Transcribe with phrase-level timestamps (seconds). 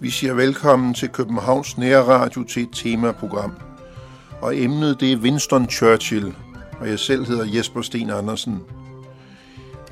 [0.00, 3.52] Vi siger velkommen til Københavns Nærradio til et temaprogram.
[4.40, 6.34] Og emnet det er Winston Churchill,
[6.80, 8.60] og jeg selv hedder Jesper Sten Andersen.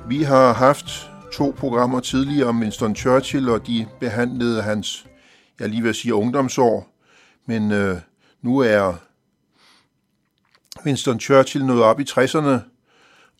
[0.09, 5.07] Vi har haft to programmer tidligere om Winston Churchill, og de behandlede hans,
[5.61, 6.89] jeg lige vil sige ungdomsår,
[7.47, 7.97] men øh,
[8.43, 8.95] nu er
[10.85, 12.59] Winston Churchill nåede op i 60'erne,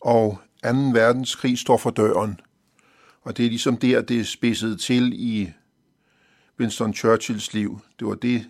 [0.01, 0.69] og 2.
[0.93, 2.39] verdenskrig står for døren.
[3.21, 5.51] Og det er ligesom der, det spidsede til i
[6.59, 7.79] Winston Churchills liv.
[7.99, 8.45] Det var det,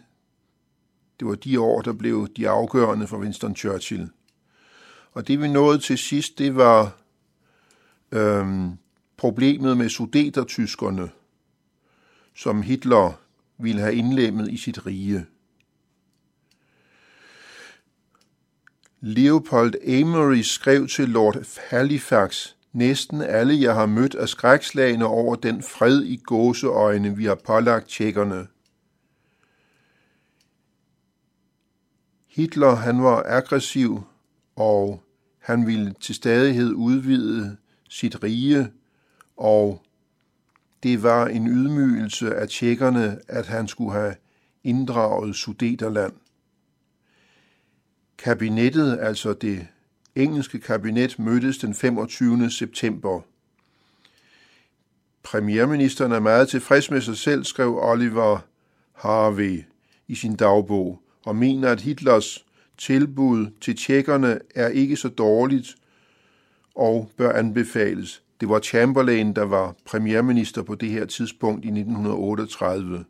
[1.20, 4.10] det var de år, der blev de afgørende for Winston Churchill.
[5.12, 6.98] Og det vi nåede til sidst, det var
[8.12, 8.72] øhm,
[9.18, 11.10] problemet med sudetertyskerne,
[12.36, 13.20] som Hitler
[13.58, 15.26] ville have indlemmet i sit rige.
[19.04, 25.64] Leopold Amory skrev til Lord Halifax, Næsten alle, jeg har mødt, er skrækslagende over den
[25.64, 28.48] fred i gåseøjne, vi har pålagt tjekkerne.
[32.28, 34.04] Hitler, han var aggressiv,
[34.56, 35.04] og
[35.40, 37.58] han ville til stadighed udvide
[37.90, 38.72] sit rige,
[39.38, 39.82] og
[40.84, 44.16] det var en ydmygelse af tjekkerne, at han skulle have
[44.64, 46.14] inddraget Sudeterland.
[48.24, 49.68] Kabinettet, altså det
[50.16, 52.50] engelske kabinet, mødtes den 25.
[52.50, 53.22] september.
[55.24, 58.40] Premierministeren er meget tilfreds med sig selv, skrev Oliver
[58.94, 59.64] Harvey
[60.08, 62.46] i sin dagbog, og mener, at Hitlers
[62.78, 65.76] tilbud til tjekkerne er ikke så dårligt
[66.76, 68.24] og bør anbefales.
[68.42, 73.06] Det var Chamberlain, der var premierminister på det her tidspunkt i 1938.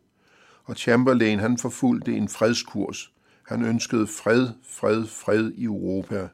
[0.64, 3.12] Og Chamberlain han forfulgte en fredskurs.
[3.52, 6.28] Han ønskede fred, fred, fred i Europa.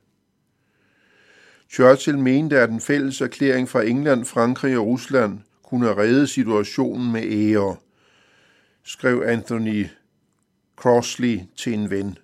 [1.70, 7.22] Churchill mente, at en fælles erklæring fra England, Frankrig og Rusland kunne redde situationen med
[7.22, 7.76] ære,
[8.84, 9.87] skrev Anthony
[10.76, 12.19] Crossley til en ven.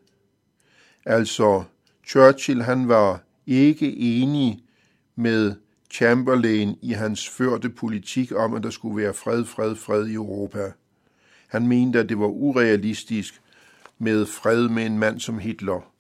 [1.05, 1.65] Altså,
[2.07, 4.65] Churchill han var ikke enig
[5.17, 5.55] med
[5.91, 10.73] Chamberlain i hans førte politik om, at der skulle være fred, fred, fred i Europa.
[11.49, 13.41] Han mente, at det var urealistisk
[13.99, 15.91] med fred med en mand som Hitler.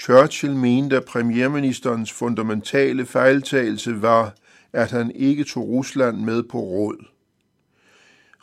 [0.00, 4.34] Churchill mente, at premierministerens fundamentale fejltagelse var,
[4.72, 7.04] at han ikke tog Rusland med på råd.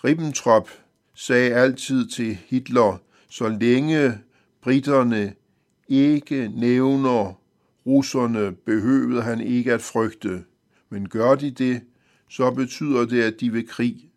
[0.04, 0.70] Ribbentrop
[1.14, 2.98] sagde altid til Hitler,
[3.30, 4.18] så længe
[4.62, 5.34] britterne
[5.88, 7.40] ikke nævner
[7.86, 10.44] russerne, behøvede han ikke at frygte.
[10.90, 11.82] Men gør de det,
[12.30, 14.09] så betyder det, at de vil krig.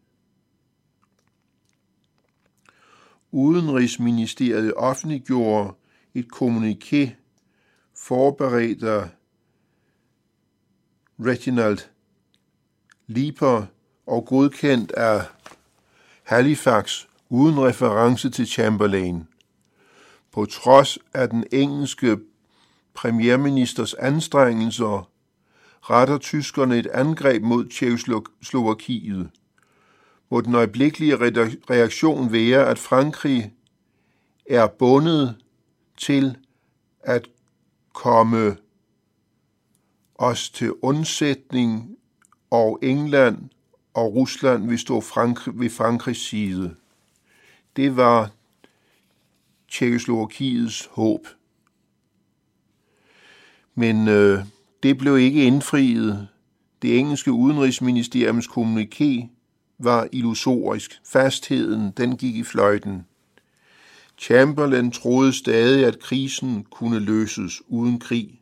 [3.32, 5.74] Udenrigsministeriet offentliggjorde
[6.14, 7.16] et kommuniké
[7.96, 9.08] forberedt af
[11.20, 11.78] Reginald
[13.06, 13.66] Lieber
[14.06, 15.22] og godkendt af
[16.22, 19.24] Halifax uden reference til Chamberlain.
[20.32, 22.18] På trods af den engelske
[22.94, 25.10] premierministers anstrengelser
[25.80, 29.30] retter tyskerne et angreb mod Tjekkoslovakiet.
[30.32, 31.16] Må den øjeblikkelige
[31.70, 33.52] reaktion være, at Frankrig
[34.46, 35.36] er bundet
[35.96, 36.36] til
[37.00, 37.28] at
[37.92, 38.56] komme
[40.14, 41.96] os til undsætning,
[42.50, 43.38] og England
[43.94, 46.74] og Rusland vil stå Frankrig, ved Frankrigs side.
[47.76, 48.30] Det var
[49.68, 51.26] Tjekkoslovakiets håb.
[53.74, 54.44] Men øh,
[54.82, 56.28] det blev ikke indfriet.
[56.82, 59.28] Det engelske udenrigsministeriums kommuniké
[59.84, 61.00] var illusorisk.
[61.06, 63.06] Fastheden, den gik i fløjten.
[64.18, 68.40] Chamberlain troede stadig, at krisen kunne løses uden krig.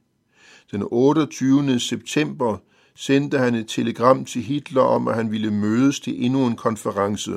[0.73, 1.81] Den 28.
[1.81, 2.57] september
[2.95, 7.33] sendte han et telegram til Hitler om, at han ville mødes til endnu en konference.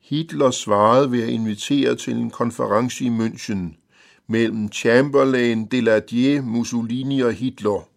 [0.00, 3.78] Hitler svarede ved at invitere til en konference i München
[4.26, 7.88] mellem Chamberlain, Deladier, Mussolini og Hitler,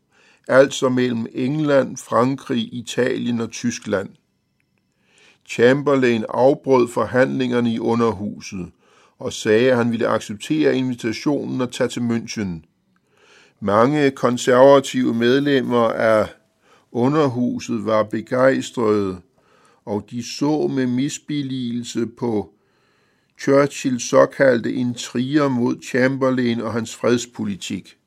[0.48, 4.10] altså mellem England, Frankrig, Italien og Tyskland.
[5.50, 8.72] Chamberlain afbrød forhandlingerne i underhuset
[9.20, 12.62] og sagde, at han ville acceptere invitationen og tage til München.
[13.60, 16.28] Mange konservative medlemmer af
[16.92, 19.18] underhuset var begejstrede,
[19.86, 22.54] og de så med misbilligelse på
[23.42, 27.98] Churchills såkaldte intriger mod Chamberlain og hans fredspolitik.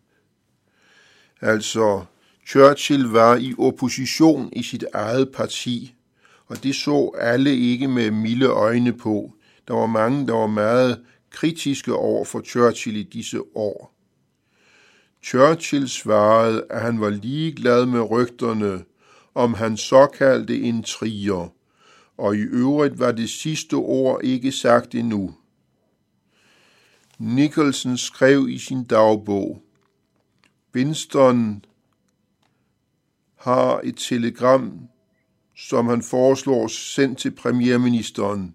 [1.41, 2.05] Altså,
[2.49, 5.95] Churchill var i opposition i sit eget parti,
[6.49, 9.33] og det så alle ikke med milde øjne på.
[9.69, 13.95] Der var mange, der var meget kritiske over for Churchill i disse år.
[15.23, 18.85] Churchill svarede, at han var ligeglad med rygterne
[19.35, 21.49] om hans såkaldte intriger,
[22.17, 25.35] og i øvrigt var det sidste ord ikke sagt endnu.
[27.19, 29.63] Nicholson skrev i sin dagbog,
[30.75, 31.65] Winston
[33.37, 34.89] har et telegram,
[35.59, 38.55] som han foreslår sendt til premierministeren,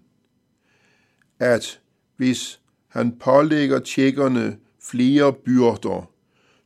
[1.38, 1.80] at
[2.16, 6.10] hvis han pålægger tjekkerne flere byrder,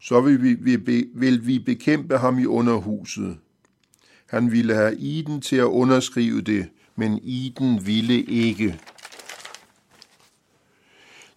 [0.01, 0.77] så vil vi,
[1.15, 3.39] vil vi bekæmpe ham i underhuset.
[4.31, 8.81] Han ville have Iden til at underskrive det, men Iden ville ikke.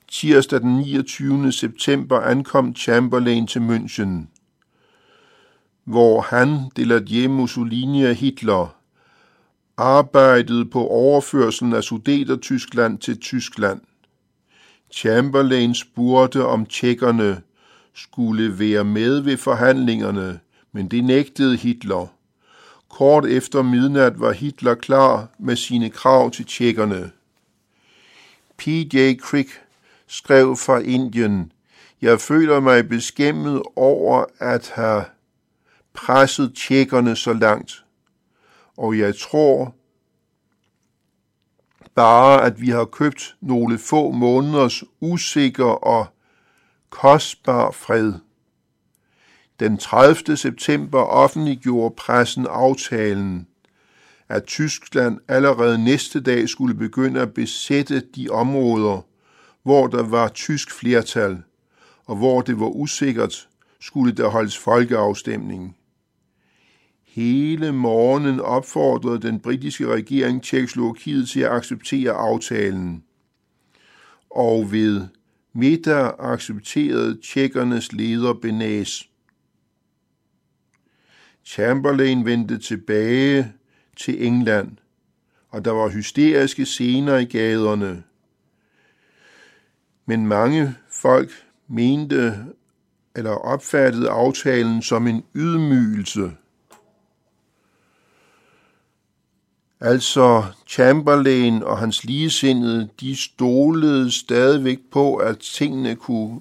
[0.08, 1.52] Tirsdag den 29.
[1.52, 4.28] september ankom Chamberlain til München,
[5.84, 8.81] hvor han, Deladier Mussolini og Hitler,
[9.82, 13.82] arbejdede på overførselen af Sudeter-Tyskland til Tyskland.
[14.92, 17.42] Chamberlain spurgte, om tjekkerne
[17.94, 20.40] skulle være med ved forhandlingerne,
[20.72, 22.08] men det nægtede Hitler.
[22.90, 27.12] Kort efter midnat var Hitler klar med sine krav til tjekkerne.
[28.58, 29.16] P.J.
[29.20, 29.62] Crick
[30.08, 31.52] skrev fra Indien,
[32.02, 35.04] Jeg føler mig beskæmmet over at have
[35.94, 37.84] presset tjekkerne så langt,
[38.78, 39.76] og jeg tror
[41.96, 46.06] bare, at vi har købt nogle få måneders usikker og
[46.90, 48.14] kostbar fred.
[49.60, 50.38] Den 30.
[50.38, 53.48] september offentliggjorde pressen aftalen,
[54.30, 59.02] at Tyskland allerede næste dag skulle begynde at besætte de områder,
[59.64, 61.44] hvor der var tysk flertal,
[62.06, 65.76] og hvor det var usikkert, skulle der holdes folkeafstemning.
[67.12, 73.04] Hele morgenen opfordrede den britiske regering Tjekkoslovakiet til at acceptere aftalen.
[74.30, 75.08] Og ved
[75.54, 79.10] middag accepterede tjekkernes leder Benæs.
[81.46, 83.54] Chamberlain vendte tilbage
[83.98, 84.78] til England,
[85.50, 88.04] og der var hysteriske scener i gaderne.
[90.06, 91.32] Men mange folk
[91.68, 92.46] mente
[93.16, 96.32] eller opfattede aftalen som en ydmygelse.
[99.84, 106.40] Altså Chamberlain og hans ligesindede, de stolede stadigvæk på, at tingene kunne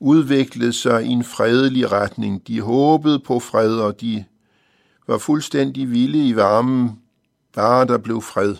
[0.00, 2.46] udvikle sig i en fredelig retning.
[2.46, 4.24] De håbede på fred, og de
[5.06, 6.90] var fuldstændig vilde i varmen,
[7.54, 8.56] bare der blev fred.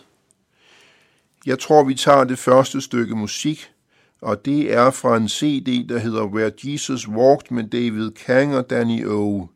[1.46, 3.70] Jeg tror, vi tager det første stykke musik,
[4.20, 8.70] og det er fra en CD, der hedder Where Jesus Walked med David Kang og
[8.70, 9.46] Danny O.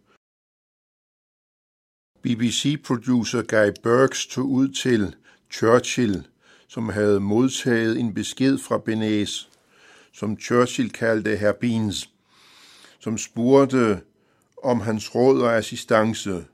[2.27, 5.15] BBC-producer Guy Burks tog ud til
[5.53, 6.27] Churchill,
[6.69, 9.49] som havde modtaget en besked fra Benes,
[10.13, 12.11] som Churchill kaldte herr Beans,
[12.99, 14.01] som spurgte
[14.63, 16.45] om hans råd og assistance.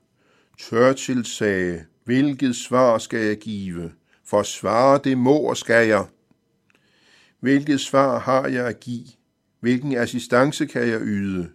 [0.59, 3.91] Churchill sagde, hvilket svar skal jeg give?
[4.25, 6.05] For svare det må og skal jeg.
[7.39, 9.07] Hvilket svar har jeg at give?
[9.59, 11.49] Hvilken assistance kan jeg yde?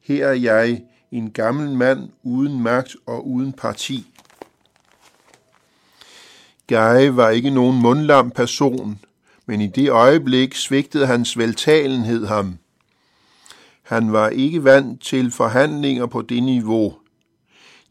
[0.00, 0.82] Her er jeg,
[1.12, 4.06] en gammel mand uden magt og uden parti.
[6.68, 9.00] Guy var ikke nogen mundlam person,
[9.46, 12.58] men i det øjeblik svigtede hans veltalenhed ham.
[13.82, 16.98] Han var ikke vant til forhandlinger på det niveau.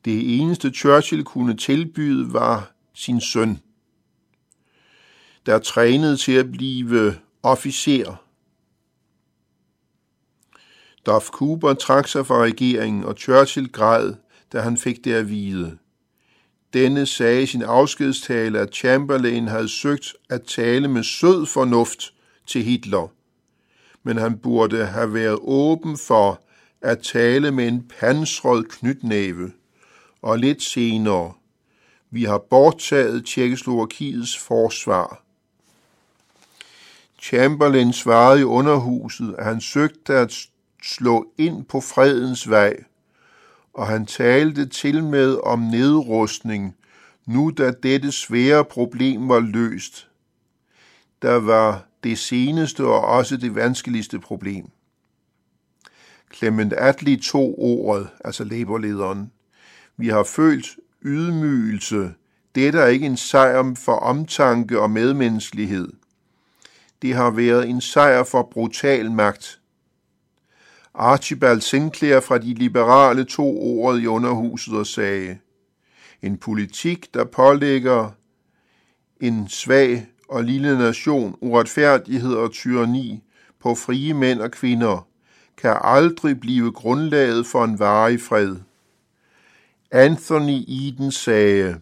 [0.06, 3.60] Det eneste Churchill kunne tilbyde var sin søn,
[5.46, 8.21] der trænede til at blive officer.
[11.06, 14.14] Duff Cooper trak sig fra regeringen, og Churchill græd,
[14.54, 15.78] da han fik det at vide.
[16.74, 22.14] Denne sagde i sin afskedstale, at Chamberlain havde søgt at tale med sød fornuft
[22.48, 23.08] til Hitler,
[24.04, 26.42] men han burde have været åben for
[26.82, 29.52] at tale med en pansrød knytnæve.
[30.22, 31.34] Og lidt senere,
[32.12, 35.24] vi har borttaget Tjekkoslovakiets forsvar.
[37.22, 40.48] Chamberlain svarede i underhuset, at han søgte at
[40.82, 42.84] slå ind på fredens vej,
[43.74, 46.76] og han talte til med om nedrustning,
[47.26, 50.08] nu da dette svære problem var løst.
[51.22, 54.66] Der var det seneste og også det vanskeligste problem.
[56.34, 59.32] Clement Attlee tog ordet, altså laborlederen.
[59.98, 60.68] Vi har følt
[61.02, 62.14] ydmygelse.
[62.56, 65.90] Dette er ikke en sejr for omtanke og medmenneskelighed.
[67.02, 69.61] Det har været en sejr for brutal magt.
[70.94, 75.38] Archibald Sinclair fra de liberale to ordet i underhuset og sagde,
[76.22, 78.10] en politik, der pålægger
[79.20, 83.24] en svag og lille nation, uretfærdighed og tyranni
[83.60, 85.08] på frie mænd og kvinder,
[85.58, 88.56] kan aldrig blive grundlaget for en varig fred.
[89.92, 91.80] Anthony Eden sagde,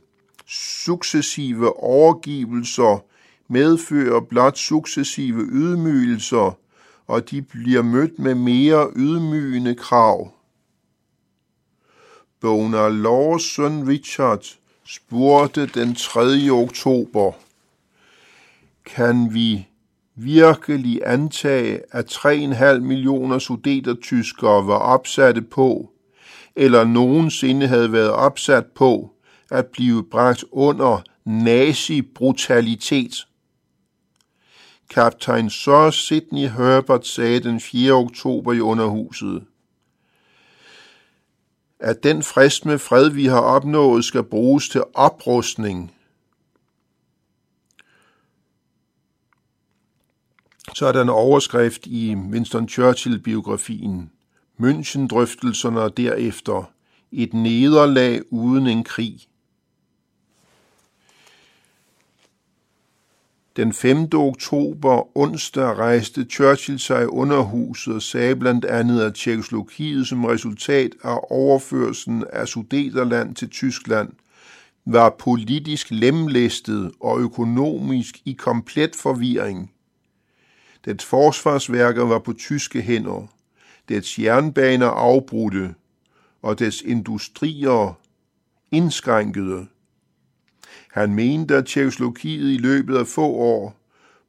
[0.47, 3.03] successive overgivelser
[3.47, 6.57] medfører blot successive ydmygelser,
[7.09, 10.31] og de bliver mødt med mere ydmygende krav.
[12.41, 14.45] Bonar Laws søn Richard
[14.85, 16.49] spurgte den 3.
[16.51, 17.31] oktober,
[18.85, 19.67] kan vi
[20.15, 25.91] virkelig antage, at 3,5 millioner sudetertyskere var opsatte på,
[26.55, 29.13] eller nogensinde havde været opsat på,
[29.51, 33.28] at blive bragt under nazi-brutalitet.
[34.89, 37.93] Kaptajn Sir Sidney Herbert sagde den 4.
[37.93, 39.45] oktober i underhuset,
[41.79, 45.93] at den frist med fred, vi har opnået, skal bruges til oprustning.
[50.73, 54.11] Så er der en overskrift i Winston Churchill-biografien.
[54.61, 56.71] München-drøftelserne og derefter
[57.11, 59.19] et nederlag uden en krig.
[63.55, 64.09] Den 5.
[64.13, 70.91] oktober onsdag rejste Churchill sig i underhuset og sagde blandt andet, at Tjekkoslovakiet som resultat
[71.03, 74.09] af overførelsen af Sudeterland til Tyskland
[74.85, 79.71] var politisk lemlæstet og økonomisk i komplet forvirring.
[80.85, 83.27] Dets forsvarsværker var på tyske hænder,
[83.89, 85.75] dets jernbaner afbrudte
[86.41, 87.99] og dets industrier
[88.71, 89.67] indskrænkede.
[90.91, 93.79] Han mente, at Tjekoslovakiet i løbet af få år,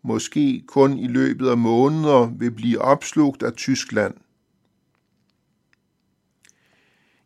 [0.03, 4.15] måske kun i løbet af måneder, vil blive opslugt af Tyskland.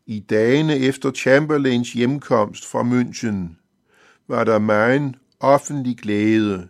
[0.05, 3.55] I dagene efter Chamberlains hjemkomst fra München
[4.27, 6.67] var der meget offentlig glæde.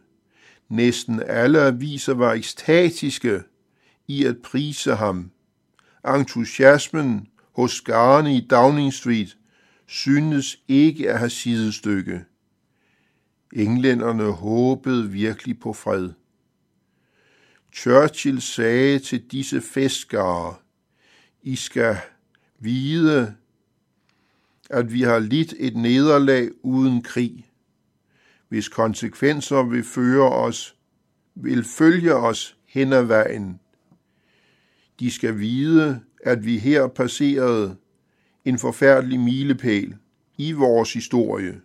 [0.70, 3.42] Næsten alle aviser var ekstatiske
[4.08, 5.32] i at prise ham.
[6.08, 9.38] Entusiasmen hos skarne i Downing Street
[9.86, 12.26] synes ikke at have sidestykke.
[13.56, 16.10] Englænderne håbede virkelig på fred.
[17.74, 20.56] Churchill sagde til disse fiskere,
[21.42, 21.98] I skal
[22.60, 23.36] vide,
[24.70, 27.52] at vi har lidt et nederlag uden krig,
[28.50, 30.76] hvis konsekvenser vil føre os,
[31.36, 33.60] vil følge os hen ad vejen.
[35.00, 37.78] De skal vide, at vi her passerede
[38.46, 39.96] en forfærdelig milepæl
[40.38, 41.62] i vores historie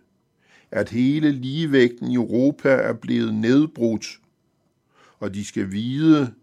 [0.71, 4.19] at hele ligevægten i Europa er blevet nedbrudt,
[5.19, 6.33] og de skal vide,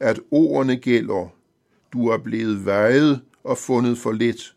[0.00, 1.34] at ordene gælder.
[1.92, 4.54] Du er blevet vejet og fundet for let.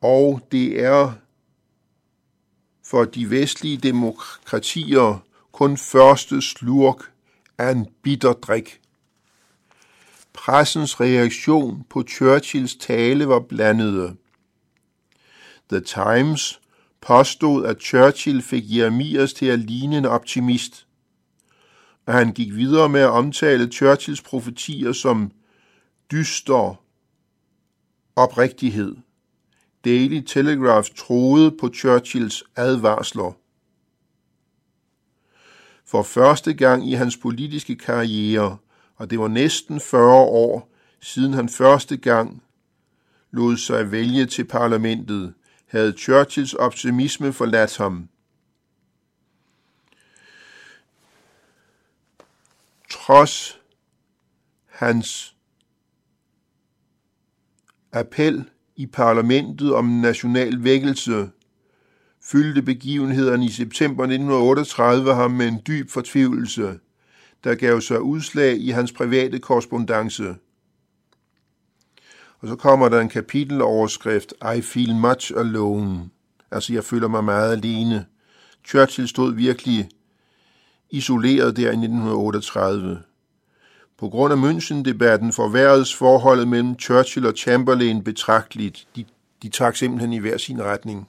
[0.00, 1.12] Og det er
[2.84, 7.12] for de vestlige demokratier kun første slurk
[7.58, 8.80] af en bitter drik.
[10.32, 14.16] Pressens reaktion på Churchills tale var blandede.
[15.72, 16.60] The Times
[17.00, 20.86] påstod, at Churchill fik Jeremias til at ligne en optimist,
[22.06, 25.32] og han gik videre med at omtale Churchills profetier som
[26.12, 26.80] dyster
[28.16, 28.96] oprigtighed.
[29.84, 33.32] Daily Telegraph troede på Churchills advarsler.
[35.84, 38.56] For første gang i hans politiske karriere,
[38.96, 42.42] og det var næsten 40 år siden han første gang
[43.30, 45.34] lod sig vælge til parlamentet,
[45.70, 48.08] havde Churchills optimisme forladt ham.
[52.90, 53.58] Trods
[54.66, 55.36] hans
[57.92, 61.30] appel i parlamentet om national vækkelse,
[62.22, 66.78] fyldte begivenhederne i september 1938 ham med en dyb fortvivlelse,
[67.44, 70.34] der gav sig udslag i hans private korrespondence.
[72.40, 76.10] Og så kommer der en kapiteloverskrift, I feel much alone.
[76.50, 78.06] Altså, jeg føler mig meget alene.
[78.66, 79.88] Churchill stod virkelig
[80.90, 83.02] isoleret der i 1938.
[83.98, 88.88] På grund af München-debatten forværredes forholdet mellem Churchill og Chamberlain betragteligt.
[88.96, 89.04] De,
[89.42, 91.08] de trak simpelthen i hver sin retning.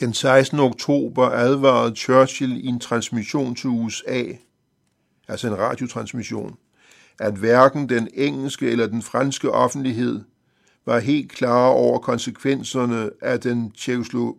[0.00, 0.58] Den 16.
[0.58, 4.22] oktober advarede Churchill i en transmission til USA,
[5.28, 6.56] altså en radiotransmission,
[7.18, 10.24] at hverken den engelske eller den franske offentlighed
[10.86, 14.38] var helt klar over konsekvenserne af, den Tjekoslo-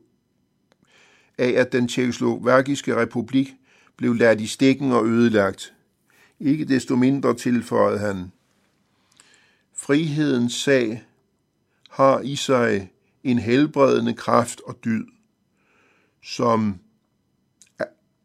[1.38, 3.54] af at den tjekoslovakiske republik
[3.98, 5.74] blev ladt i stikken og ødelagt.
[6.40, 8.32] Ikke desto mindre tilføjede han.
[9.74, 11.06] Frihedens sag
[11.90, 12.92] har i sig
[13.24, 15.06] en helbredende kraft og dyd.
[16.24, 16.80] som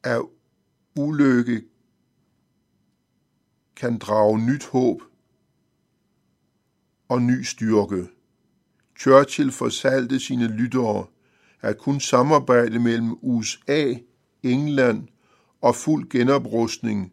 [0.04, 0.20] af
[0.96, 1.62] ulykke
[3.82, 5.02] kan drage nyt håb
[7.08, 8.08] og ny styrke.
[9.00, 11.06] Churchill forsalte sine lyttere,
[11.60, 13.94] at kun samarbejde mellem USA,
[14.42, 15.08] England
[15.60, 17.12] og fuld genoprustning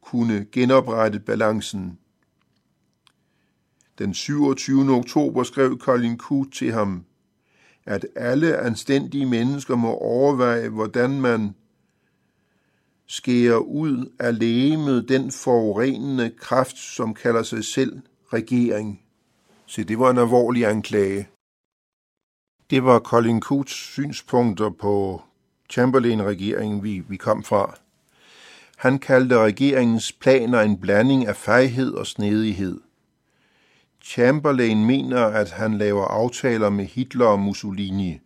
[0.00, 1.98] kunne genoprette balancen.
[3.98, 4.90] Den 27.
[4.90, 7.04] oktober skrev Colin Coote til ham,
[7.84, 11.54] at alle anstændige mennesker må overveje, hvordan man
[13.10, 18.00] skærer ud af lægemet den forurenende kraft, som kalder sig selv
[18.32, 19.02] regering.
[19.66, 21.28] Se, det var en alvorlig anklage.
[22.70, 25.22] Det var Colin Coots synspunkter på
[25.70, 27.78] Chamberlain-regeringen, vi, vi kom fra.
[28.76, 32.80] Han kaldte regeringens planer en blanding af fejhed og snedighed.
[34.02, 38.20] Chamberlain mener, at han laver aftaler med Hitler og Mussolini.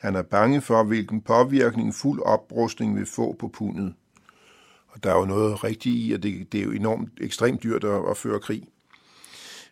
[0.00, 3.94] Han er bange for, hvilken påvirkning fuld oprustning vil få på pundet.
[4.88, 7.84] Og der er jo noget rigtigt i, at det, det er jo enormt ekstremt dyrt
[7.84, 8.68] at, at føre krig.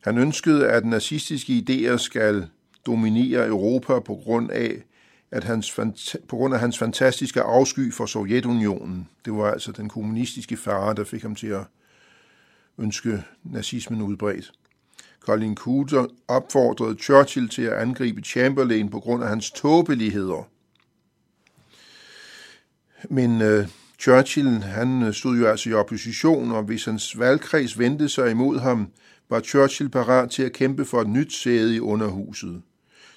[0.01, 2.49] Han ønskede, at nazistiske idéer skal
[2.87, 4.83] dominere Europa på grund af,
[5.31, 5.81] at hans,
[6.29, 9.09] på grund af hans fantastiske afsky for Sovjetunionen.
[9.25, 11.65] Det var altså den kommunistiske fare, der fik ham til at
[12.79, 14.53] ønske nazismen udbredt.
[15.29, 20.49] Colin Cooter opfordrede Churchill til at angribe Chamberlain på grund af hans tåbeligheder.
[23.11, 23.69] Men øh,
[24.01, 28.59] Churchill han øh, stod jo altså i opposition, og hvis hans valgkreds vendte sig imod
[28.59, 28.89] ham,
[29.29, 32.63] var Churchill parat til at kæmpe for et nyt sæde i underhuset.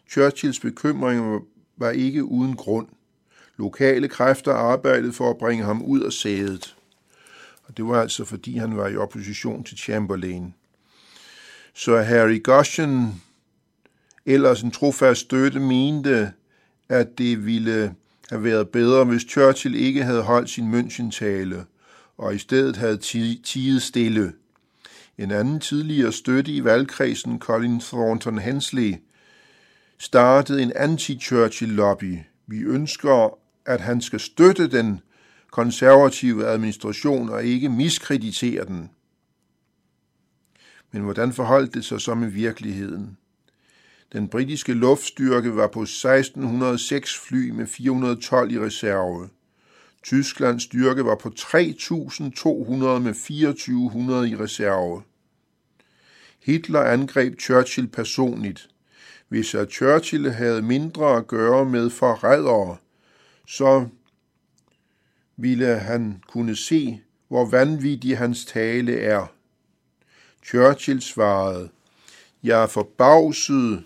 [0.09, 1.39] Churchills bekymringer
[1.77, 2.87] var ikke uden grund.
[3.57, 6.75] Lokale kræfter arbejdede for at bringe ham ud af sædet.
[7.63, 10.53] Og det var altså fordi han var i opposition til Chamberlain.
[11.83, 13.21] Så Harry Goshen,
[14.25, 16.31] ellers en trofast støtte, mente,
[16.89, 17.95] at det ville
[18.29, 21.55] have været bedre, hvis Churchill ikke havde holdt sin München-tale,
[22.17, 22.97] og i stedet havde
[23.43, 24.33] tiget stille.
[25.17, 28.95] En anden tidligere støtte i valgkredsen, Colin Thornton Hensley,
[29.97, 32.17] startede en anti-Churchill-lobby.
[32.47, 34.99] Vi ønsker, at han skal støtte den
[35.51, 38.89] konservative administration og ikke miskreditere den.
[40.91, 43.17] Men hvordan forholdt det sig så i virkeligheden?
[44.13, 49.29] Den britiske luftstyrke var på 1606 fly med 412 i reserve.
[50.03, 55.01] Tysklands styrke var på 3200 med 2400 i reserve.
[56.39, 58.69] Hitler angreb Churchill personligt.
[59.27, 62.77] Hvis at Churchill havde mindre at gøre med forrædere,
[63.47, 63.87] så
[65.37, 69.27] ville han kunne se, hvor vanvittig hans tale er.
[70.45, 71.69] Churchill svarede,
[72.43, 73.83] Jeg er forbavset,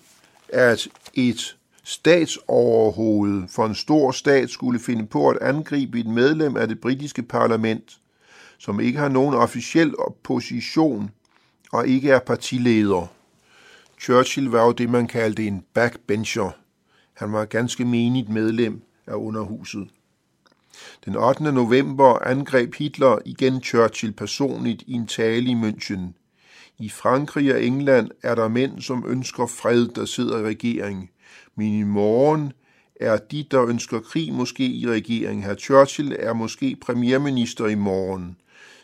[0.50, 6.68] at et statsoverhoved for en stor stat skulle finde på at angribe et medlem af
[6.68, 7.98] det britiske parlament,
[8.58, 11.12] som ikke har nogen officiel position
[11.72, 13.08] og ikke er partileder.
[14.02, 16.52] Churchill var jo det, man kaldte en backbencher.
[17.14, 19.90] Han var ganske menigt medlem af underhuset.
[21.06, 21.44] Den 8.
[21.44, 26.25] november angreb Hitler igen Churchill personligt i en tale i München.
[26.80, 31.10] I Frankrig og England er der mænd, som ønsker fred, der sidder i regering.
[31.56, 32.54] Men i morgen
[32.96, 35.46] er de, der ønsker krig, måske i regering.
[35.46, 38.38] Herr Churchill er måske premierminister i morgen.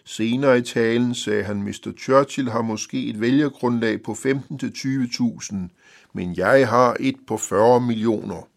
[0.05, 1.91] Senere i talen sagde han, Mr.
[1.99, 5.55] Churchill har måske et vælgergrundlag på 15-20.000,
[6.13, 8.47] men jeg har et på 40 millioner.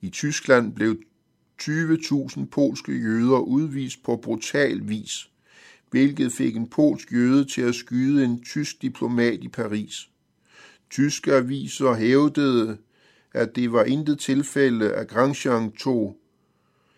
[0.00, 0.96] I Tyskland blev
[1.62, 5.28] 20.000 polske jøder udvist på brutal vis,
[5.92, 10.08] hvilket fik en polsk jøde til at skyde en tysk diplomat i Paris.
[10.90, 12.76] Tyske aviser hævdede,
[13.34, 16.16] at det var intet tilfælde, at Grandjean tog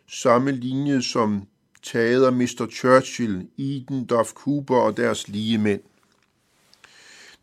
[0.06, 1.42] samme linje som
[1.82, 2.66] taget af Mr.
[2.72, 5.80] Churchill, Eden, Duff Cooper og deres ligemænd.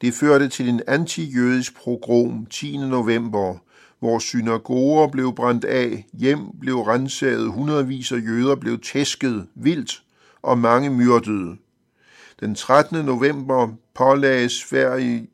[0.01, 2.77] Det førte til en anti-jødisk pogrom 10.
[2.77, 3.57] november,
[3.99, 10.03] hvor synagoger blev brændt af, hjem blev renset, hundredvis af jøder blev tæsket vildt
[10.43, 11.57] og mange myrdede.
[12.39, 13.05] Den 13.
[13.05, 15.27] november pålagde Sverige,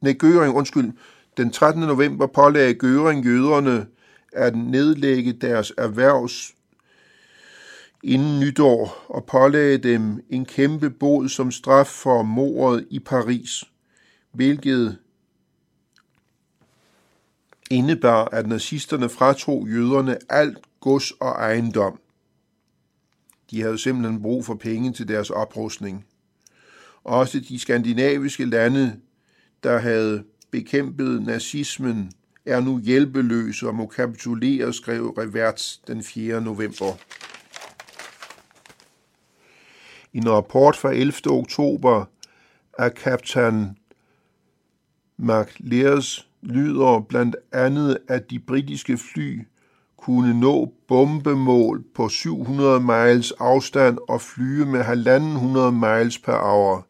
[0.00, 0.92] nej, Gøring, undskyld,
[1.36, 1.82] den 13.
[1.82, 3.86] november pålagde Gøring jøderne
[4.32, 6.54] at nedlægge deres erhvervs
[8.02, 13.64] inden nytår og pålagde dem en kæmpe bod som straf for mordet i Paris,
[14.32, 14.98] hvilket
[17.70, 21.98] indebar, at nazisterne fratog jøderne alt gods og ejendom.
[23.54, 26.06] De havde simpelthen brug for penge til deres oprustning.
[27.04, 29.00] Også de skandinaviske lande,
[29.62, 32.12] der havde bekæmpet nazismen,
[32.46, 36.40] er nu hjælpeløse og må kapitulere, skrev Reverts den 4.
[36.40, 36.92] november.
[40.12, 41.12] I en rapport fra 11.
[41.26, 42.04] oktober
[42.78, 43.76] af kaptajn
[45.16, 49.46] McLears lyder blandt andet, at de britiske fly
[50.04, 56.86] kunne nå bombemål på 700 miles afstand og flyve med 1.500 miles per hour.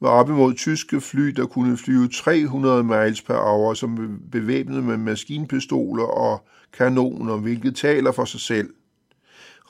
[0.00, 4.96] Var op imod tyske fly, der kunne flyve 300 miles per hour, som bevæbnet med
[4.96, 8.70] maskinpistoler og kanoner, hvilket taler for sig selv.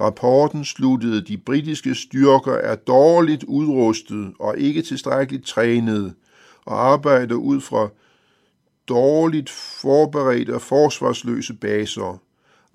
[0.01, 6.15] Rapporten sluttede, de britiske styrker er dårligt udrustet og ikke tilstrækkeligt trænet,
[6.65, 7.89] og arbejder ud fra
[8.89, 12.21] dårligt forberedte og forsvarsløse baser,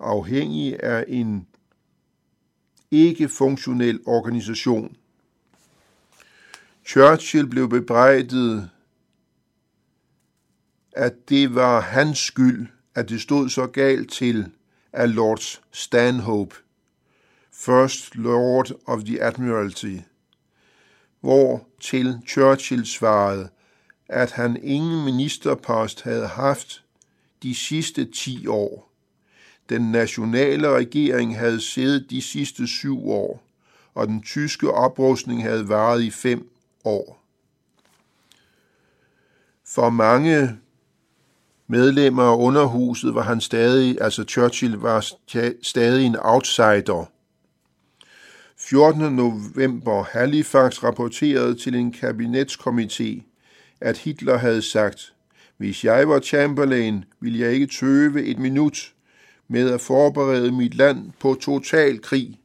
[0.04, 1.46] afhængig af en
[2.90, 4.96] ikke-funktionel organisation.
[6.86, 8.70] Churchill blev bebrejdet,
[10.92, 14.50] at det var hans skyld, at det stod så galt til
[14.92, 16.56] af Lord Stanhope,
[17.52, 19.96] First Lord of the Admiralty,
[21.20, 23.48] hvor til Churchill svarede,
[24.08, 26.84] at han ingen ministerpost havde haft
[27.42, 28.93] de sidste 10 år.
[29.68, 33.42] Den nationale regering havde siddet de sidste syv år,
[33.94, 36.48] og den tyske oprustning havde varet i fem
[36.84, 37.20] år.
[39.66, 40.58] For mange
[41.66, 45.06] medlemmer af underhuset var han stadig, altså Churchill var
[45.62, 47.10] stadig en outsider.
[48.56, 49.16] 14.
[49.16, 53.22] november Halifax rapporterede til en kabinetskomité,
[53.80, 55.14] at Hitler havde sagt,
[55.56, 58.93] hvis jeg var Chamberlain, ville jeg ikke tøve et minut
[59.48, 62.40] med at forberede mit land på total krig,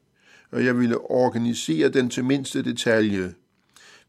[0.51, 3.33] og jeg ville organisere den til mindste detalje.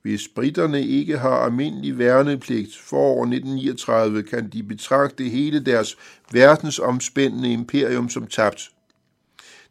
[0.02, 5.96] Hvis britterne ikke har almindelig værnepligt for år 1939, kan de betragte hele deres
[6.32, 8.70] verdensomspændende imperium som tabt.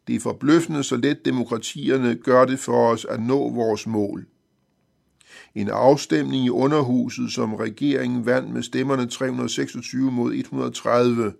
[0.07, 4.25] Det er forbløffende, så let demokratierne gør det for os at nå vores mål.
[5.55, 11.33] En afstemning i underhuset, som regeringen vandt med stemmerne 326 mod 130,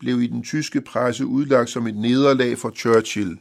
[0.00, 3.38] blev i den tyske presse udlagt som et nederlag for Churchill.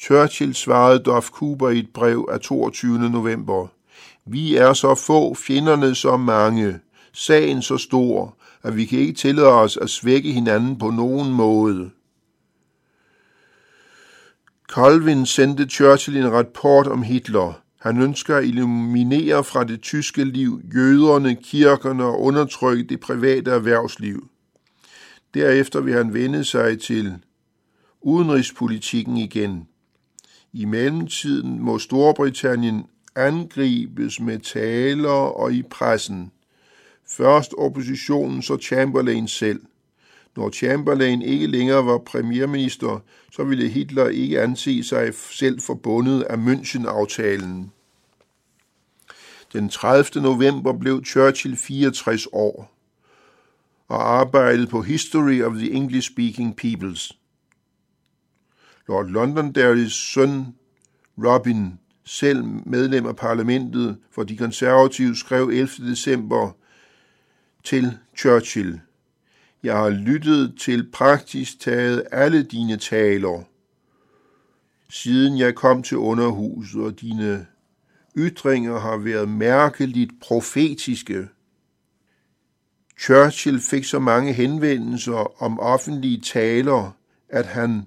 [0.00, 3.10] Churchill svarede Dolph Cooper i et brev af 22.
[3.10, 3.66] november.
[4.26, 6.78] Vi er så få, fjenderne så mange,
[7.12, 11.90] sagen så stor, at vi kan ikke tillade os at svække hinanden på nogen måde.
[14.68, 17.62] Colvin sendte Churchill en rapport om Hitler.
[17.80, 24.28] Han ønsker at eliminere fra det tyske liv jøderne, kirkerne og undertrykke det private erhvervsliv.
[25.34, 27.18] Derefter vil han vende sig til
[28.00, 29.68] udenrigspolitikken igen.
[30.52, 36.32] I mellemtiden må Storbritannien angribes med taler og i pressen.
[37.08, 39.60] Først oppositionen, så Chamberlain selv.
[40.36, 43.00] Når Chamberlain ikke længere var premierminister,
[43.32, 47.72] så ville Hitler ikke anse sig selv forbundet af München-aftalen.
[49.52, 50.22] Den 30.
[50.22, 52.81] november blev Churchill 64 år
[53.92, 57.12] og arbejdede på History of the English-Speaking Peoples.
[58.88, 60.46] Lord Londonderrys søn
[61.18, 65.68] Robin, selv medlem af parlamentet for de konservative, skrev 11.
[65.90, 66.50] december
[67.64, 68.80] til Churchill–
[69.62, 73.42] jeg har lyttet til praktisk taget alle dine taler,
[74.88, 77.46] siden jeg kom til underhuset, og dine
[78.16, 81.28] ytringer har været mærkeligt profetiske.
[83.00, 86.96] Churchill fik så mange henvendelser om offentlige taler,
[87.28, 87.82] at han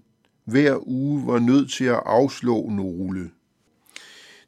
[0.46, 3.32] hver uge var nødt til at afslå nogle.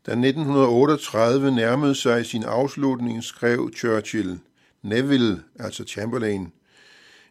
[0.05, 4.39] Da 1938 nærmede sig sin afslutning, skrev Churchill,
[4.81, 6.51] Neville, altså Chamberlain,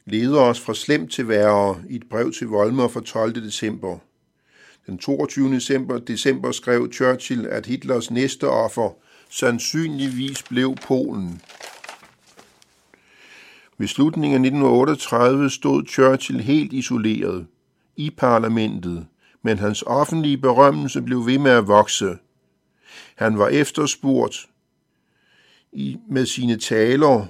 [0.04, 3.34] leder os fra slemt til værre i et brev til Volmer fra 12.
[3.34, 3.98] december.
[4.86, 5.54] Den 22.
[5.54, 8.90] december, december skrev Churchill, at Hitlers næste offer
[9.30, 11.42] sandsynligvis blev Polen.
[13.78, 17.46] Ved slutningen af 1938 stod Churchill helt isoleret
[17.96, 19.06] i parlamentet,
[19.42, 22.18] men hans offentlige berømmelse blev ved med at vokse.
[23.14, 24.46] Han var efterspurgt
[25.72, 27.26] i, med sine taler,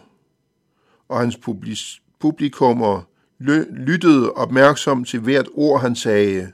[1.09, 3.03] og hans publis, publikummer
[3.39, 6.53] lyttede opmærksomt til hvert ord, han sagde.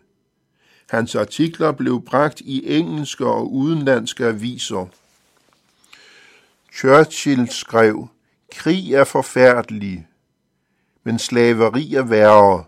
[0.90, 4.87] Hans artikler blev bragt i engelske og udenlandske aviser.
[6.78, 8.09] Churchill skrev,
[8.53, 10.07] krig er forfærdelig,
[11.05, 12.65] men slaveri er værre.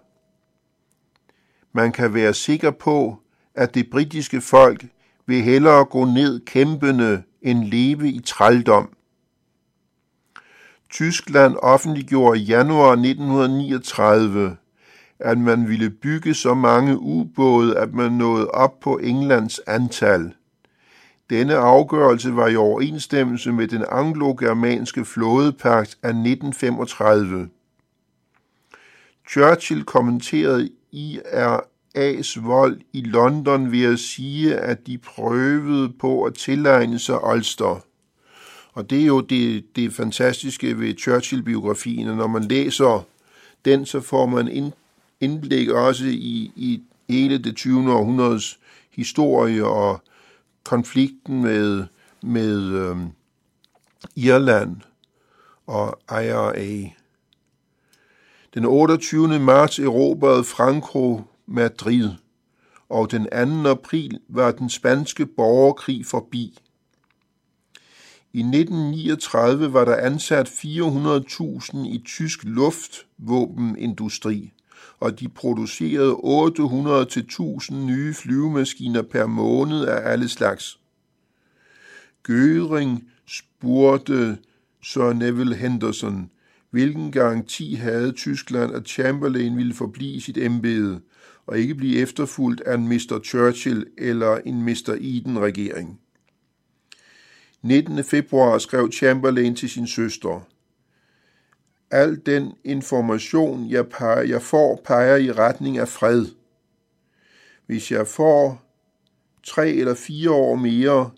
[1.73, 3.19] Man kan være sikker på,
[3.55, 4.85] at det britiske folk
[5.27, 8.97] vil hellere gå ned kæmpende end leve i trældom.
[10.91, 14.57] Tyskland offentliggjorde i januar 1939,
[15.19, 20.35] at man ville bygge så mange ubåde, at man nåede op på Englands antal.
[21.31, 27.49] Denne afgørelse var i overensstemmelse med den anglo-germanske flådepagt af 1935.
[29.31, 36.99] Churchill kommenterede IRA's vold i London ved at sige, at de prøvede på at tilegne
[36.99, 37.85] sig Ulster.
[38.73, 43.07] Og det er jo det, det fantastiske ved Churchill-biografien, når man læser
[43.65, 44.73] den, så får man
[45.21, 47.93] indblik også i, i hele det 20.
[47.93, 48.59] århundredes
[48.91, 50.03] historie og
[50.65, 51.87] konflikten med,
[52.23, 53.09] med øhm,
[54.17, 54.77] Irland
[55.67, 56.91] og IRA.
[58.55, 59.39] Den 28.
[59.39, 62.11] marts erobrede Franco Madrid,
[62.89, 63.71] og den 2.
[63.71, 66.59] april var den spanske borgerkrig forbi.
[68.33, 74.53] I 1939 var der ansat 400.000 i tysk luftvåbenindustri,
[75.05, 80.81] og de producerede 800-1000 nye flyvemaskiner per måned af alle slags.
[82.23, 84.39] Gøring spurgte
[84.83, 86.31] Sir Neville Henderson,
[86.71, 91.01] hvilken garanti havde Tyskland, at Chamberlain ville forblive sit embede
[91.47, 93.21] og ikke blive efterfulgt af en Mr.
[93.25, 94.97] Churchill eller en Mr.
[95.01, 96.01] Eden-regering.
[97.63, 98.05] 19.
[98.05, 100.54] februar skrev Chamberlain til sin søster.
[101.95, 106.27] Al den information, jeg, peger, jeg får, peger i retning af fred.
[107.67, 108.63] Hvis jeg får
[109.47, 111.11] tre eller fire år mere,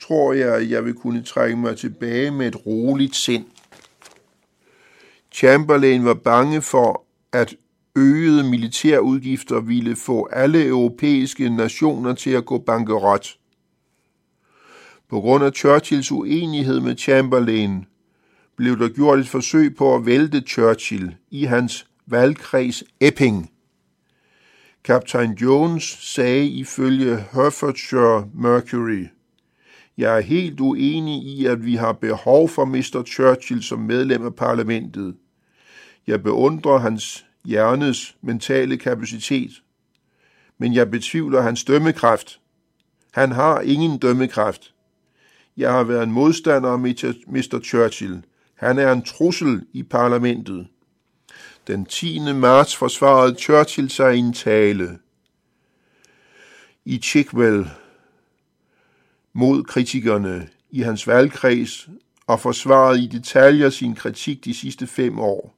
[0.00, 3.44] tror jeg, at jeg vil kunne trække mig tilbage med et roligt sind.
[5.32, 7.54] Chamberlain var bange for, at
[7.96, 13.36] øgede militærudgifter ville få alle europæiske nationer til at gå bankerot.
[15.08, 17.86] På grund af Churchills uenighed med Chamberlain
[18.56, 23.50] blev der gjort et forsøg på at vælte Churchill i hans valgkreds Epping.
[24.84, 29.06] Kaptajn Jones sagde ifølge Hertfordshire Mercury,
[29.98, 33.02] Jeg er helt uenig i, at vi har behov for Mr.
[33.06, 35.16] Churchill som medlem af parlamentet.
[36.06, 39.50] Jeg beundrer hans hjernes mentale kapacitet,
[40.58, 42.40] men jeg betvivler hans dømmekraft.
[43.12, 44.74] Han har ingen dømmekraft.
[45.56, 47.60] Jeg har været en modstander af Mr.
[47.64, 48.22] Churchill.
[48.56, 50.66] Han er en trussel i parlamentet.
[51.66, 52.32] Den 10.
[52.32, 54.98] marts forsvarede Churchill sig i en tale
[56.84, 57.70] i Chickwell
[59.32, 61.88] mod kritikerne i hans valgkreds
[62.26, 65.56] og forsvarede i detaljer sin kritik de sidste fem år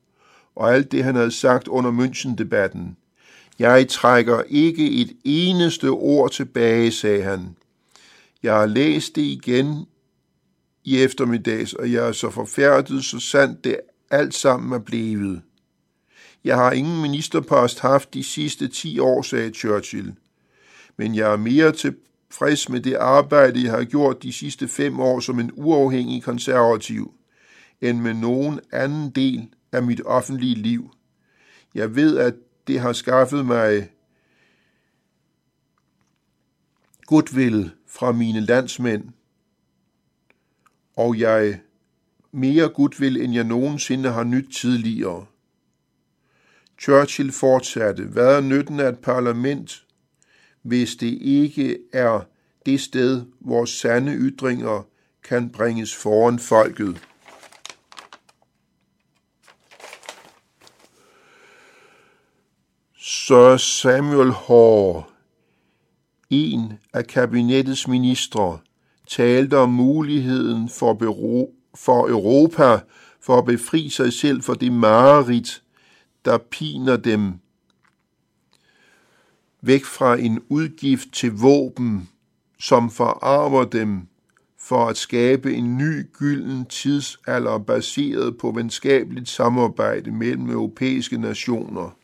[0.59, 2.97] og alt det, han havde sagt under München-debatten.
[3.59, 7.57] Jeg trækker ikke et eneste ord tilbage, sagde han.
[8.43, 9.87] Jeg har læst det igen
[10.88, 15.42] i eftermiddags, og jeg er så forfærdet, så sandt det alt sammen er blevet.
[16.44, 20.14] Jeg har ingen ministerpost haft de sidste ti år, sagde Churchill.
[20.96, 25.20] Men jeg er mere tilfreds med det arbejde, jeg har gjort de sidste fem år
[25.20, 27.14] som en uafhængig konservativ,
[27.81, 30.90] end med nogen anden del af mit offentlige liv.
[31.74, 32.35] Jeg ved, at
[32.66, 33.90] det har skaffet mig
[37.07, 39.05] goodwill fra mine landsmænd,
[40.99, 41.61] og jeg
[42.33, 45.27] mere goodwill, end jeg nogensinde har nyt tidligere.
[46.81, 49.85] Churchill fortsatte, hvad er nytten af et parlament,
[50.63, 52.21] hvis det ikke er
[52.67, 54.87] det sted, hvor sande ytringer
[55.23, 57.01] kan bringes foran folket?
[62.99, 65.03] Sir Samuel Hoare,
[66.31, 68.59] en af kabinettets ministre,
[69.09, 72.81] talte om muligheden for, bero, for Europa
[73.21, 75.62] for at befri sig selv for det mareridt,
[76.25, 77.33] der piner dem
[79.62, 82.09] væk fra en udgift til våben,
[82.61, 84.09] som forarver dem
[84.61, 91.99] for at skabe en ny gylden tidsalder baseret på venskabeligt samarbejde mellem europæiske nationer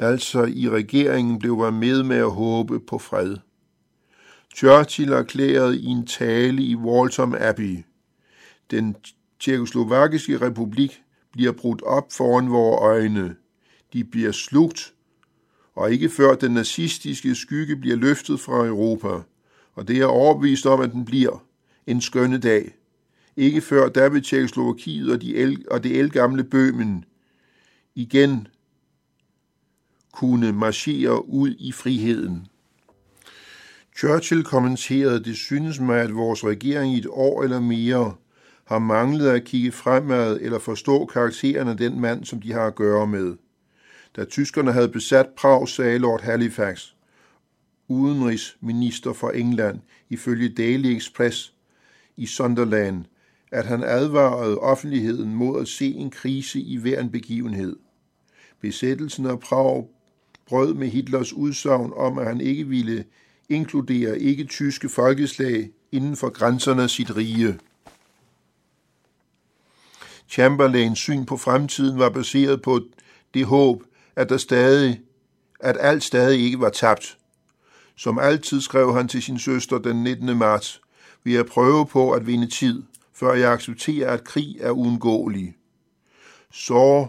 [0.00, 3.36] altså i regeringen blev man med med at håbe på fred.
[4.54, 7.84] Churchill erklærede i en tale i Waltham Abbey,
[8.70, 8.96] den
[9.40, 13.36] tjekoslovakiske republik bliver brudt op foran vores øjne.
[13.92, 14.94] De bliver slugt,
[15.74, 19.22] og ikke før den nazistiske skygge bliver løftet fra Europa.
[19.74, 21.44] Og det er overbevist om, at den bliver
[21.86, 22.74] en skønne dag.
[23.36, 27.04] Ikke før der vil Tjekoslovakiet og, de el- og det elgamle Bøhmen
[27.94, 28.48] igen
[30.12, 32.46] kunne marchere ud i friheden.
[33.96, 38.14] Churchill kommenterede, det synes mig, at vores regering i et år eller mere
[38.64, 42.74] har manglet at kigge fremad eller forstå karakteren af den mand, som de har at
[42.74, 43.36] gøre med.
[44.16, 46.86] Da tyskerne havde besat Prag, sagde Lord Halifax,
[47.88, 51.54] udenrigsminister for England, ifølge Daily Express
[52.16, 53.04] i Sunderland,
[53.52, 57.76] at han advarede offentligheden mod at se en krise i hver en begivenhed.
[58.60, 59.86] Besættelsen af Prag
[60.46, 63.04] brød med Hitlers udsagn om, at han ikke ville
[63.50, 67.58] inkluderer ikke-tyske folkeslag inden for grænserne af sit rige.
[70.28, 72.80] Chamberlains syn på fremtiden var baseret på
[73.34, 73.82] det håb,
[74.16, 75.00] at der stadig,
[75.60, 77.18] at alt stadig ikke var tabt.
[77.96, 80.38] Som altid skrev han til sin søster den 19.
[80.38, 80.80] marts,
[81.24, 82.82] vil jeg prøve på at vinde tid,
[83.14, 85.54] før jeg accepterer, at krig er uundgåelig.
[86.52, 87.06] Så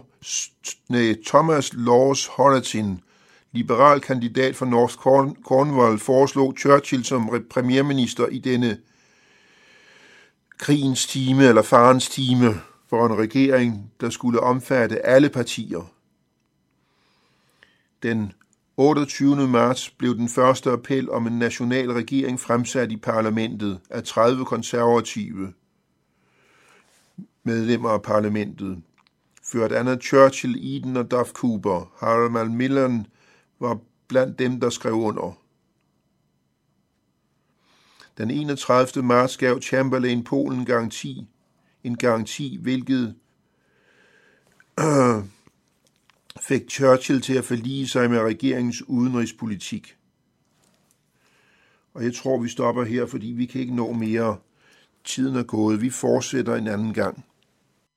[0.88, 3.00] nej, Thomas Laws Horatin,
[3.52, 4.94] liberal kandidat for North
[5.44, 8.78] Cornwall, foreslog Churchill som premierminister i denne
[10.58, 12.54] krigens time eller farens time
[12.90, 15.92] for en regering, der skulle omfatte alle partier.
[18.02, 18.32] Den
[18.76, 19.48] 28.
[19.48, 25.52] marts blev den første appel om en national regering fremsat i parlamentet af 30 konservative
[27.44, 28.82] medlemmer af parlamentet.
[29.52, 31.92] Ført Anna Churchill, Eden og Duff Cooper.
[31.98, 33.06] Harold Macmillan
[33.62, 35.38] var blandt dem, der skrev under.
[38.18, 39.04] Den 31.
[39.04, 41.28] marts gav Chamberlain Polen garanti,
[41.84, 43.14] en garanti, hvilket
[44.80, 45.24] øh,
[46.40, 49.96] fik Churchill til at forlige sig med regeringens udenrigspolitik.
[51.94, 54.38] Og jeg tror, vi stopper her, fordi vi kan ikke nå mere.
[55.04, 55.80] Tiden er gået.
[55.80, 57.24] Vi fortsætter en anden gang.